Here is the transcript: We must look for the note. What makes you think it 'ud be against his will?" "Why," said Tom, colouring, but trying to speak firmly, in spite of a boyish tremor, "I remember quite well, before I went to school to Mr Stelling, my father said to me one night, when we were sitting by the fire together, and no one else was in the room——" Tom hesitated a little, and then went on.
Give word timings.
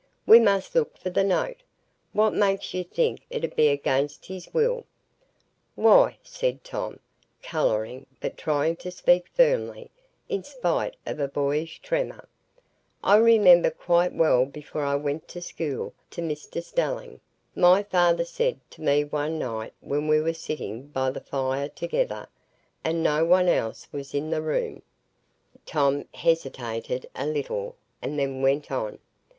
We 0.25 0.39
must 0.39 0.73
look 0.73 0.97
for 0.97 1.11
the 1.11 1.23
note. 1.23 1.57
What 2.11 2.33
makes 2.33 2.73
you 2.73 2.83
think 2.83 3.21
it 3.29 3.43
'ud 3.43 3.55
be 3.55 3.67
against 3.67 4.25
his 4.25 4.51
will?" 4.51 4.87
"Why," 5.75 6.17
said 6.23 6.63
Tom, 6.63 6.99
colouring, 7.43 8.07
but 8.19 8.35
trying 8.35 8.77
to 8.77 8.89
speak 8.89 9.27
firmly, 9.35 9.91
in 10.27 10.43
spite 10.43 10.95
of 11.05 11.19
a 11.19 11.27
boyish 11.27 11.81
tremor, 11.83 12.27
"I 13.03 13.17
remember 13.17 13.69
quite 13.69 14.11
well, 14.13 14.45
before 14.47 14.83
I 14.83 14.95
went 14.95 15.27
to 15.27 15.39
school 15.39 15.93
to 16.09 16.21
Mr 16.23 16.63
Stelling, 16.63 17.19
my 17.55 17.83
father 17.83 18.25
said 18.25 18.59
to 18.71 18.81
me 18.81 19.03
one 19.03 19.37
night, 19.37 19.73
when 19.81 20.07
we 20.07 20.19
were 20.19 20.33
sitting 20.33 20.87
by 20.87 21.11
the 21.11 21.21
fire 21.21 21.69
together, 21.69 22.27
and 22.83 23.03
no 23.03 23.23
one 23.23 23.47
else 23.47 23.87
was 23.91 24.15
in 24.15 24.31
the 24.31 24.41
room——" 24.41 24.81
Tom 25.67 26.05
hesitated 26.15 27.07
a 27.13 27.27
little, 27.27 27.75
and 28.01 28.17
then 28.17 28.41
went 28.41 28.71
on. 28.71 28.97